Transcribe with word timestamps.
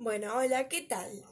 Bueno, 0.00 0.32
hola, 0.36 0.68
¿qué 0.68 0.82
tal? 0.82 1.24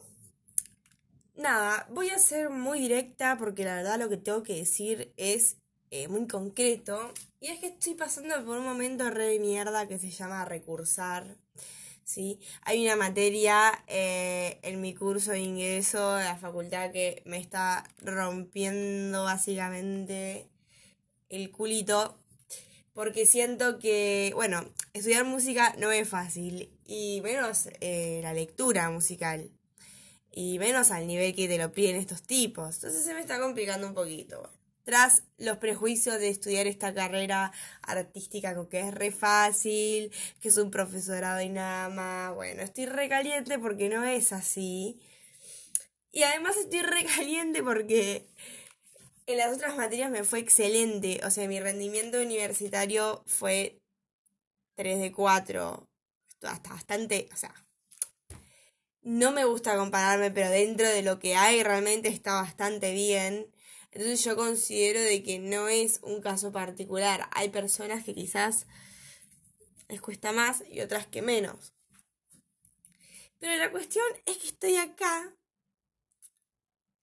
Nada, 1.36 1.86
voy 1.88 2.10
a 2.10 2.18
ser 2.18 2.50
muy 2.50 2.80
directa 2.80 3.36
porque 3.38 3.64
la 3.64 3.76
verdad 3.76 3.96
lo 3.96 4.08
que 4.08 4.16
tengo 4.16 4.42
que 4.42 4.56
decir 4.56 5.14
es 5.16 5.58
eh, 5.92 6.08
muy 6.08 6.26
concreto. 6.26 7.12
Y 7.40 7.46
es 7.46 7.60
que 7.60 7.68
estoy 7.68 7.94
pasando 7.94 8.44
por 8.44 8.58
un 8.58 8.64
momento 8.64 9.08
re 9.08 9.26
de 9.26 9.38
mierda 9.38 9.86
que 9.86 9.98
se 9.98 10.10
llama 10.10 10.44
recursar. 10.44 11.36
¿sí? 12.02 12.40
Hay 12.62 12.84
una 12.84 12.96
materia 12.96 13.84
eh, 13.86 14.58
en 14.62 14.80
mi 14.80 14.94
curso 14.96 15.30
de 15.30 15.40
ingreso 15.40 16.16
de 16.16 16.24
la 16.24 16.36
facultad 16.36 16.90
que 16.90 17.22
me 17.24 17.38
está 17.38 17.84
rompiendo 18.02 19.22
básicamente 19.22 20.48
el 21.28 21.52
culito. 21.52 22.18
Porque 22.96 23.26
siento 23.26 23.78
que, 23.78 24.32
bueno, 24.34 24.64
estudiar 24.94 25.26
música 25.26 25.74
no 25.76 25.92
es 25.92 26.08
fácil. 26.08 26.70
Y 26.86 27.20
menos 27.22 27.68
eh, 27.82 28.20
la 28.22 28.32
lectura 28.32 28.88
musical. 28.88 29.50
Y 30.32 30.58
menos 30.58 30.90
al 30.90 31.06
nivel 31.06 31.34
que 31.34 31.46
te 31.46 31.58
lo 31.58 31.72
piden 31.72 31.96
estos 31.96 32.22
tipos. 32.22 32.76
Entonces 32.76 33.04
se 33.04 33.12
me 33.12 33.20
está 33.20 33.38
complicando 33.38 33.86
un 33.86 33.92
poquito 33.92 34.50
tras 34.84 35.24
los 35.36 35.58
prejuicios 35.58 36.20
de 36.20 36.28
estudiar 36.28 36.68
esta 36.68 36.94
carrera 36.94 37.52
artística 37.82 38.56
que 38.70 38.80
es 38.80 38.94
re 38.94 39.10
fácil, 39.10 40.12
que 40.40 40.48
es 40.48 40.56
un 40.56 40.70
profesorado 40.70 41.42
y 41.42 41.50
nada 41.50 41.90
más. 41.90 42.34
Bueno, 42.34 42.62
estoy 42.62 42.86
re 42.86 43.10
caliente 43.10 43.58
porque 43.58 43.90
no 43.90 44.04
es 44.04 44.32
así. 44.32 44.98
Y 46.12 46.22
además 46.22 46.56
estoy 46.56 46.80
re 46.80 47.04
caliente 47.04 47.62
porque 47.62 48.26
en 49.26 49.38
las 49.38 49.54
otras 49.54 49.76
materias 49.76 50.10
me 50.10 50.24
fue 50.24 50.38
excelente. 50.38 51.20
O 51.24 51.30
sea, 51.30 51.48
mi 51.48 51.60
rendimiento 51.60 52.20
universitario 52.20 53.22
fue 53.26 53.80
3 54.74 55.00
de 55.00 55.12
4. 55.12 55.88
Hasta 56.42 56.70
bastante, 56.70 57.28
o 57.32 57.36
sea, 57.36 57.54
no 59.02 59.32
me 59.32 59.44
gusta 59.44 59.76
compararme, 59.76 60.30
pero 60.30 60.50
dentro 60.50 60.88
de 60.88 61.02
lo 61.02 61.18
que 61.18 61.34
hay 61.34 61.62
realmente 61.62 62.08
está 62.08 62.34
bastante 62.34 62.92
bien. 62.92 63.50
Entonces 63.90 64.22
yo 64.24 64.36
considero 64.36 65.00
de 65.00 65.22
que 65.22 65.38
no 65.38 65.68
es 65.68 66.00
un 66.02 66.20
caso 66.20 66.52
particular. 66.52 67.28
Hay 67.32 67.48
personas 67.48 68.04
que 68.04 68.14
quizás 68.14 68.66
les 69.88 70.00
cuesta 70.00 70.32
más 70.32 70.62
y 70.70 70.80
otras 70.80 71.06
que 71.06 71.22
menos. 71.22 71.72
Pero 73.38 73.56
la 73.56 73.70
cuestión 73.70 74.04
es 74.26 74.36
que 74.38 74.48
estoy 74.48 74.76
acá 74.76 75.34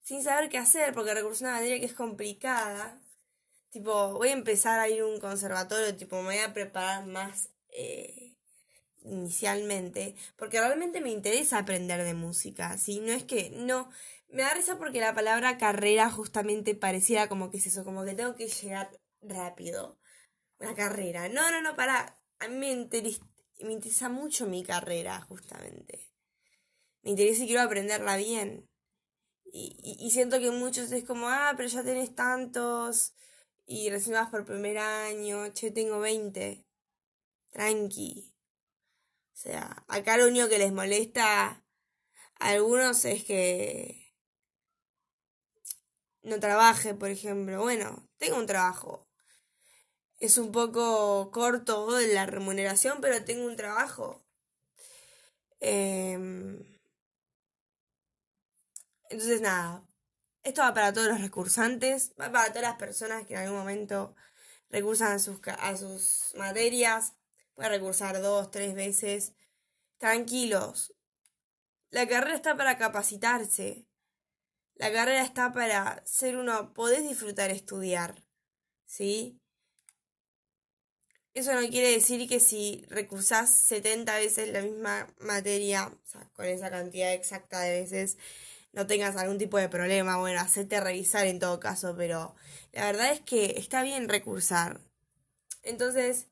sin 0.03 0.23
saber 0.23 0.49
qué 0.49 0.57
hacer 0.57 0.93
porque 0.93 1.13
recurso 1.13 1.43
una 1.43 1.53
materia 1.53 1.79
que 1.79 1.85
es 1.85 1.93
complicada. 1.93 3.01
Tipo, 3.71 4.13
voy 4.13 4.29
a 4.29 4.33
empezar 4.33 4.79
a 4.79 4.89
ir 4.89 5.01
a 5.01 5.07
un 5.07 5.19
conservatorio, 5.19 5.95
tipo, 5.95 6.17
me 6.17 6.35
voy 6.35 6.37
a 6.37 6.53
preparar 6.53 7.07
más 7.07 7.49
eh, 7.69 8.35
inicialmente, 9.03 10.15
porque 10.37 10.59
realmente 10.59 11.01
me 11.01 11.09
interesa 11.11 11.57
aprender 11.59 12.03
de 12.03 12.13
música, 12.13 12.77
¿sí? 12.77 12.99
No 12.99 13.11
es 13.11 13.23
que 13.23 13.49
no, 13.51 13.89
me 14.29 14.43
da 14.43 14.53
risa 14.53 14.77
porque 14.77 14.99
la 14.99 15.13
palabra 15.13 15.57
carrera 15.57 16.09
justamente 16.09 16.75
parecía 16.75 17.29
como 17.29 17.49
que 17.49 17.57
es 17.57 17.67
eso, 17.67 17.83
como 17.83 18.03
que 18.03 18.15
tengo 18.15 18.35
que 18.35 18.47
llegar 18.47 18.99
rápido. 19.21 19.99
Una 20.59 20.75
carrera. 20.75 21.29
No, 21.29 21.51
no, 21.51 21.61
no, 21.61 21.75
para. 21.75 22.19
A 22.39 22.47
mí 22.47 22.55
me 22.55 22.71
interesa 22.71 24.09
mucho 24.09 24.47
mi 24.47 24.63
carrera, 24.63 25.21
justamente. 25.21 26.11
Me 27.03 27.11
interesa 27.11 27.43
y 27.43 27.47
quiero 27.47 27.61
aprenderla 27.61 28.17
bien. 28.17 28.69
Y, 29.55 29.75
y, 29.99 30.09
siento 30.09 30.39
que 30.39 30.49
muchos 30.49 30.91
es 30.91 31.03
como, 31.05 31.29
ah, 31.29 31.53
pero 31.55 31.69
ya 31.69 31.83
tenés 31.83 32.15
tantos. 32.15 33.13
Y 33.67 33.89
recién 33.91 34.15
vas 34.15 34.29
por 34.31 34.45
primer 34.45 34.79
año. 34.79 35.47
Che, 35.53 35.69
tengo 35.69 35.99
20. 35.99 36.65
Tranqui. 37.51 38.33
O 39.33 39.37
sea, 39.37 39.85
acá 39.87 40.17
lo 40.17 40.27
único 40.27 40.49
que 40.49 40.57
les 40.57 40.73
molesta 40.73 41.63
a 42.39 42.49
algunos 42.49 43.05
es 43.05 43.23
que 43.25 44.15
no 46.23 46.39
trabaje, 46.39 46.95
por 46.95 47.09
ejemplo. 47.09 47.61
Bueno, 47.61 48.09
tengo 48.17 48.37
un 48.37 48.47
trabajo. 48.47 49.07
Es 50.19 50.39
un 50.39 50.51
poco 50.51 51.29
corto 51.31 51.89
la 52.13 52.25
remuneración, 52.25 52.99
pero 53.01 53.23
tengo 53.23 53.45
un 53.45 53.55
trabajo. 53.55 54.25
Em, 55.59 56.72
entonces, 59.13 59.41
nada. 59.41 59.87
Esto 60.43 60.61
va 60.61 60.73
para 60.73 60.91
todos 60.91 61.07
los 61.07 61.21
recursantes, 61.21 62.13
va 62.19 62.31
para 62.31 62.49
todas 62.49 62.63
las 62.63 62.75
personas 62.75 63.25
que 63.25 63.33
en 63.35 63.41
algún 63.41 63.59
momento 63.59 64.15
recursan 64.69 65.13
a 65.13 65.19
sus, 65.19 65.39
a 65.47 65.77
sus 65.77 66.33
materias. 66.35 67.13
Puede 67.53 67.69
recursar 67.69 68.21
dos, 68.21 68.51
tres 68.51 68.75
veces. 68.75 69.33
Tranquilos. 69.99 70.93
La 71.91 72.07
carrera 72.07 72.35
está 72.35 72.57
para 72.57 72.77
capacitarse. 72.77 73.87
La 74.75 74.91
carrera 74.91 75.23
está 75.23 75.53
para 75.53 76.03
ser 76.05 76.35
uno, 76.35 76.73
podés 76.73 77.03
disfrutar 77.07 77.51
estudiar, 77.51 78.23
¿sí? 78.85 79.39
Eso 81.35 81.53
no 81.53 81.67
quiere 81.69 81.91
decir 81.91 82.27
que 82.27 82.39
si 82.39 82.83
recursás 82.89 83.51
70 83.51 84.15
veces 84.15 84.49
la 84.49 84.61
misma 84.61 85.13
materia, 85.19 85.95
con 86.33 86.45
esa 86.45 86.69
cantidad 86.71 87.13
exacta 87.13 87.61
de 87.61 87.81
veces, 87.81 88.17
no 88.73 88.87
tengas 88.87 89.15
algún 89.15 89.37
tipo 89.37 89.57
de 89.57 89.69
problema. 89.69 90.17
Bueno, 90.17 90.41
hacerte 90.41 90.81
revisar 90.81 91.25
en 91.27 91.39
todo 91.39 91.59
caso, 91.59 91.95
pero 91.95 92.35
la 92.71 92.85
verdad 92.85 93.11
es 93.11 93.21
que 93.21 93.55
está 93.57 93.83
bien 93.83 94.09
recursar. 94.09 94.81
Entonces, 95.61 96.27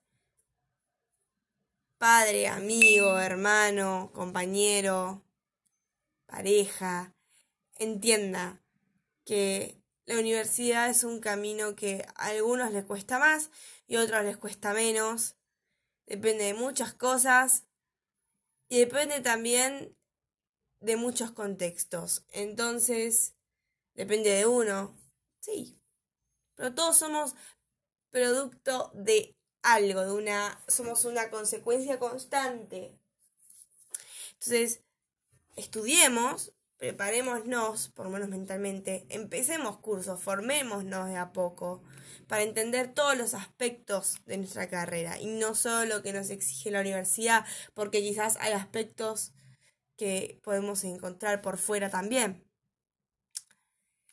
padre, 1.97 2.47
amigo, 2.47 3.19
hermano, 3.19 4.11
compañero, 4.13 5.23
pareja, 6.25 7.13
entienda 7.77 8.59
que 9.23 9.77
la 10.05 10.19
universidad 10.19 10.89
es 10.89 11.03
un 11.03 11.19
camino 11.19 11.75
que 11.75 12.05
a 12.15 12.27
algunos 12.27 12.71
les 12.73 12.85
cuesta 12.85 13.19
más 13.19 13.51
y 13.87 13.95
a 13.95 14.01
otros 14.01 14.23
les 14.23 14.37
cuesta 14.37 14.73
menos. 14.73 15.35
Depende 16.07 16.45
de 16.45 16.53
muchas 16.55 16.93
cosas 16.93 17.65
y 18.67 18.79
depende 18.79 19.21
también 19.21 19.95
de 20.81 20.97
muchos 20.97 21.31
contextos. 21.31 22.25
Entonces, 22.31 23.33
depende 23.93 24.31
de 24.31 24.45
uno. 24.45 24.95
Sí. 25.39 25.77
Pero 26.55 26.73
todos 26.75 26.97
somos 26.97 27.35
producto 28.09 28.91
de 28.93 29.35
algo, 29.61 30.01
de 30.01 30.11
una 30.11 30.61
somos 30.67 31.05
una 31.05 31.29
consecuencia 31.29 31.99
constante. 31.99 32.99
Entonces, 34.33 34.81
estudiemos 35.55 36.53
preparémonos, 36.81 37.89
por 37.89 38.07
lo 38.07 38.11
menos 38.11 38.29
mentalmente, 38.29 39.05
empecemos 39.09 39.77
cursos, 39.77 40.19
formémonos 40.19 41.09
de 41.09 41.15
a 41.15 41.31
poco 41.31 41.83
para 42.27 42.41
entender 42.41 42.91
todos 42.91 43.15
los 43.15 43.35
aspectos 43.35 44.15
de 44.25 44.37
nuestra 44.37 44.67
carrera 44.67 45.19
y 45.19 45.27
no 45.27 45.53
solo 45.53 45.97
lo 45.97 46.01
que 46.01 46.11
nos 46.11 46.31
exige 46.31 46.71
la 46.71 46.81
universidad, 46.81 47.45
porque 47.75 48.01
quizás 48.01 48.35
hay 48.37 48.53
aspectos 48.53 49.31
que 50.01 50.41
podemos 50.43 50.83
encontrar 50.83 51.43
por 51.43 51.59
fuera 51.59 51.91
también. 51.91 52.43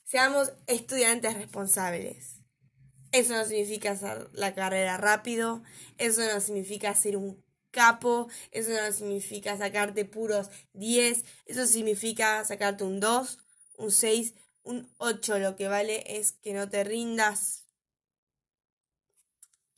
Seamos 0.04 0.52
estudiantes 0.66 1.32
responsables. 1.32 2.40
Eso 3.10 3.32
no 3.32 3.46
significa 3.46 3.92
hacer 3.92 4.28
la 4.34 4.54
carrera 4.54 4.98
rápido, 4.98 5.62
eso 5.96 6.20
no 6.26 6.42
significa 6.42 6.94
ser 6.94 7.16
un 7.16 7.42
capo, 7.70 8.28
eso 8.50 8.68
no 8.68 8.92
significa 8.92 9.56
sacarte 9.56 10.04
puros 10.04 10.50
10, 10.74 11.24
eso 11.46 11.66
significa 11.66 12.44
sacarte 12.44 12.84
un 12.84 13.00
2, 13.00 13.38
un 13.78 13.90
6, 13.90 14.34
un 14.64 14.92
8. 14.98 15.38
Lo 15.38 15.56
que 15.56 15.68
vale 15.68 16.18
es 16.18 16.32
que 16.32 16.52
no 16.52 16.68
te 16.68 16.84
rindas. 16.84 17.64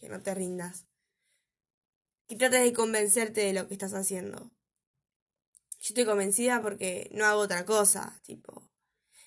Que 0.01 0.09
no 0.09 0.21
te 0.21 0.35
rindas. 0.35 0.87
Y 2.27 2.35
trates 2.35 2.65
de 2.65 2.73
convencerte 2.73 3.43
de 3.43 3.53
lo 3.53 3.69
que 3.69 3.75
estás 3.75 3.95
haciendo. 3.95 4.51
Estoy 5.91 6.05
convencida 6.05 6.63
porque 6.63 7.11
no 7.13 7.27
hago 7.27 7.41
otra 7.41 7.65
cosa, 7.65 8.21
tipo, 8.23 8.63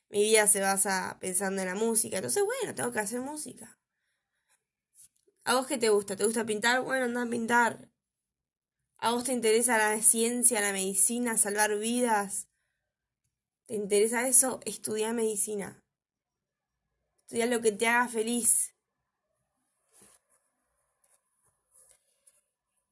mi 0.07 0.24
vida 0.24 0.48
se 0.48 0.62
basa 0.62 1.18
pensando 1.19 1.62
en 1.62 1.68
la 1.68 1.75
música, 1.75 2.15
entonces 2.15 2.42
bueno, 2.45 2.74
tengo 2.74 2.89
que 2.94 3.00
hacer 3.00 3.19
música. 3.19 3.77
¿A 5.44 5.56
vos 5.56 5.68
qué 5.68 5.77
te 5.77 5.89
gusta? 5.89 6.15
¿Te 6.15 6.24
gusta 6.24 6.45
pintar? 6.45 6.81
Bueno, 6.81 7.04
anda 7.04 7.24
a 7.24 7.30
pintar. 7.30 7.89
¿A 8.98 9.12
vos 9.12 9.25
te 9.25 9.33
interesa 9.33 9.77
la 9.77 10.01
ciencia, 10.01 10.62
la 10.62 10.71
medicina, 10.71 11.38
salvar 11.38 11.77
vidas? 11.77 12.48
¿Te 13.66 13.75
interesa 13.75 14.25
eso? 14.25 14.62
Estudia 14.63 15.12
medicina. 15.12 15.83
Estudia 17.24 17.48
lo 17.48 17.59
que 17.59 17.74
te 17.74 17.88
haga 17.88 18.07
feliz. 18.07 18.74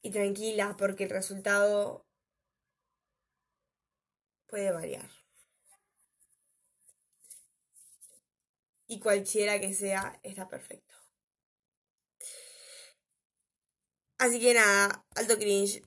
Y 0.02 0.12
tranquila, 0.12 0.76
porque 0.78 1.06
el 1.06 1.10
resultado 1.10 2.11
puede 4.52 4.72
variar. 4.72 5.10
Y 8.86 9.00
cualquiera 9.00 9.60
que 9.62 9.74
sea, 9.74 10.20
está 10.22 10.50
perfecto. 10.50 10.94
Así 14.20 14.40
que 14.40 14.54
nada, 14.54 15.06
alto 15.16 15.36
cringe. 15.40 15.80